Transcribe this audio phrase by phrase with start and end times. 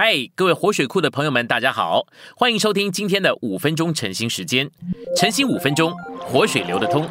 [0.00, 2.06] 嗨，各位活水库的朋友们，大家好，
[2.36, 4.70] 欢迎收听今天的五分钟晨兴时间。
[5.16, 7.04] 晨兴五分钟，活水流得通。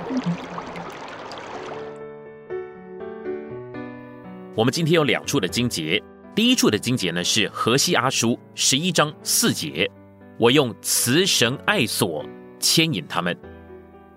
[4.56, 6.02] 我们今天有两处的经节，
[6.34, 9.92] 第一处的经节呢是河西阿书十一章四节，
[10.40, 12.26] 我用慈神爱所
[12.58, 13.36] 牵引他们；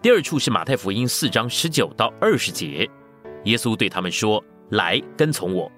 [0.00, 2.88] 第二处是马太福音四章十九到二十节，
[3.46, 4.40] 耶稣对他们说
[4.70, 5.68] ：“来跟从我，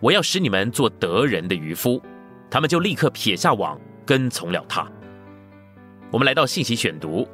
[0.00, 1.98] 我要使你们做得人的渔夫。”
[2.52, 4.86] 他们就立刻撇下网，跟从了他。
[6.10, 7.26] 我们来到信息选读，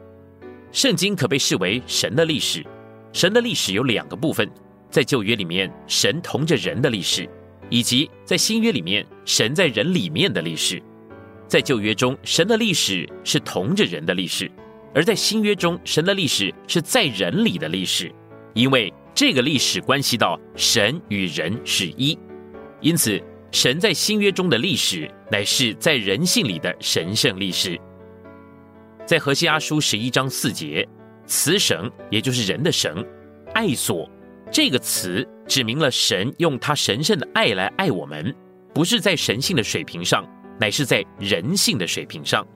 [0.70, 2.64] 圣经可被视为神的历史。
[3.12, 4.48] 神的历史有两个部分，
[4.88, 7.24] 在旧约里面，神同着人的历史；
[7.68, 10.80] 以及在新约里面，神在人里面的历史。
[11.48, 14.46] 在旧约中，神的历史是同着人的历史；
[14.94, 18.14] 而在新约中，神的历史是在人里的历史。
[18.54, 22.16] 因为这个历史关系到神与人是一，
[22.80, 23.20] 因此。
[23.50, 27.80] 神在新约中的历史，乃是在人性里的神圣历史。
[29.06, 30.86] 在何西阿书十一章四节，
[31.26, 33.04] 雌神也就是人的神，
[33.54, 34.08] 爱所
[34.50, 38.34] 这个词指明了神用他神圣的爱来爱我们，
[38.74, 40.22] 不是在神性的水平上，
[40.60, 42.46] 乃是在人性的水平上。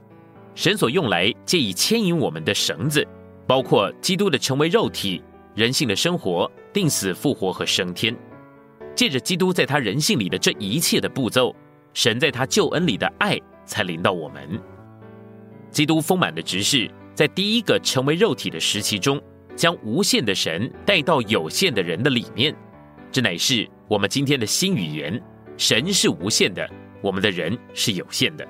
[0.54, 3.06] 神所用来借以牵引我们的绳子，
[3.46, 5.22] 包括基督的成为肉体、
[5.54, 8.14] 人性的生活、定死、复活和升天。
[8.94, 11.54] 借着基督在他人性里的这一切的步骤，
[11.94, 14.60] 神在他救恩里的爱才临到我们。
[15.70, 19.20] 基督丰满的执事，在第一个成为肉体的时期中，
[19.56, 22.54] 将无限的神带到有限的人的里面。
[23.10, 25.22] 这乃是我们今天的新语言：
[25.56, 26.68] 神是无限的，
[27.02, 28.46] 我们的人是有限的。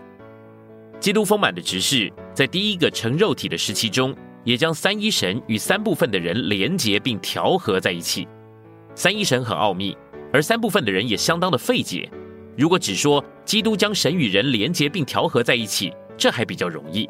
[0.98, 8.26] 基督丰满的执事，在第一个成肉体的时期中，也将三一神与三部分的人连结并调和在一起。
[8.94, 9.96] 三一神很奥秘。
[10.32, 12.10] 而三部分的人也相当的费解。
[12.56, 17.08] 如果只说基督将神与人连结并调和在一起，这还比较容易。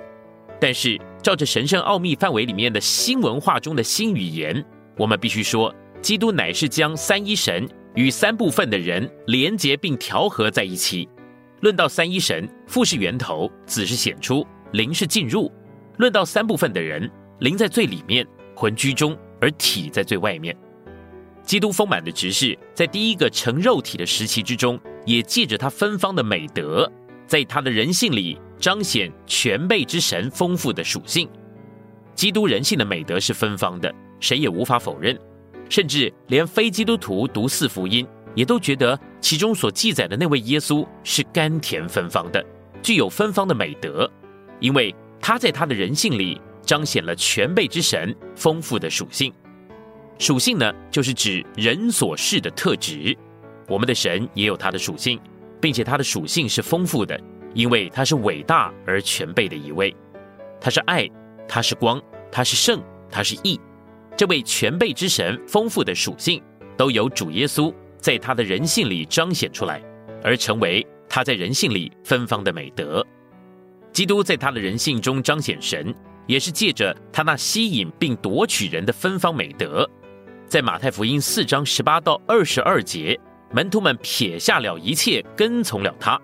[0.61, 4.65] 但是照着神圣奥秘范围里面的新文化中的新语言，
[4.97, 11.09] 我们必须说，基督乃是将三一神与三部分的人连结并调和在一起。
[11.61, 15.51] 论到三一神，父是源头，子是显出，灵是进入；
[15.97, 20.57] 论到三部分的人，灵在最里面，魂居中，而体在最外面。
[21.45, 26.91] 基督丰满的执事，在第一个成肉体的时期之中，也借着他芬芳的美德，
[27.27, 31.29] 在他的人性里彰显全备之神丰富的属性。
[32.15, 35.19] 基督人性的美德是芬芳的，谁也无法否认。
[35.69, 42.45] 甚至连非基督徒读四福音，也都觉得其中所记载的那位耶稣是甘甜芬芳的，
[42.83, 44.11] 具有芬芳的美德，
[44.61, 49.33] 因为他在他的人性里彰显了全备之神丰富的属性。
[50.19, 53.17] 属性呢，就是指人所示的特质。
[53.69, 55.21] 我们的神也有他的属性，
[55.61, 57.19] 并且他的属性是丰富的，
[57.55, 59.95] 因为他是伟大而全备的一位。
[60.61, 61.09] 他是爱，
[61.49, 62.01] 他是光，
[62.31, 63.61] 他是圣，他是义。
[64.17, 66.43] 这位全备之神丰富的属性，
[66.77, 69.83] 都由主耶稣在他的人性里彰显出来，
[70.23, 73.05] 而成为他在人性里芬芳的美德。
[73.93, 75.95] 基督在他的人性中彰显神，
[76.27, 79.89] 也是借着他那吸引并夺取人的芬芳美德。
[80.53, 83.19] 在马太福音四章十八到二十二节，
[83.53, 86.21] 门徒们撇下了一切，跟从了他。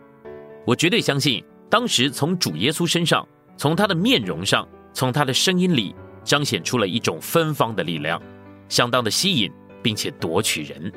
[0.67, 8.21] 我绝对相信，当时从主耶稣身上，从他的面容上，从他的声音里，彰显出了一种芬芳的力量，
[8.69, 9.51] 相当的吸引，
[9.83, 10.93] 并且夺取人。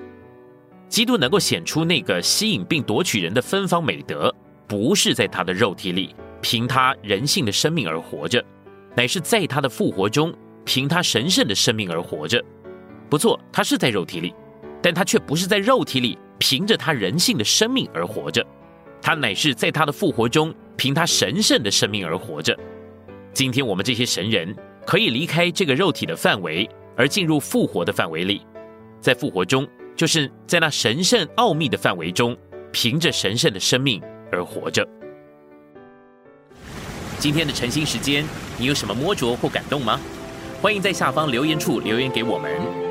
[0.89, 4.35] 基督能够显出那个吸引并夺取人的芬芳美德，
[4.67, 8.43] 不是在他的肉体里，凭他人性的生命而活着，
[8.93, 10.33] 乃是在他的复活中，
[10.65, 12.43] 凭他神圣的生命而活着。
[13.11, 14.33] 不错，他是在肉体里，
[14.81, 18.41] 但他却不是在肉体里凭着他人性的生命而活着，
[19.01, 22.57] 他乃是在他的复活中凭他神圣的生命而活着。
[23.33, 24.55] 今天我们这些神人
[24.85, 28.45] 可以离开这个肉体的范围，而进入复活的范围里，
[29.01, 32.33] 在复活中，就是在那神圣奥秘的范围中，
[32.71, 34.01] 凭着神圣的生命
[34.31, 34.87] 而活着。
[37.19, 38.23] 今天的晨兴时间，
[38.57, 39.99] 你有什么摸着或感动吗？
[40.61, 42.90] 欢迎在下方留言处留言给我们。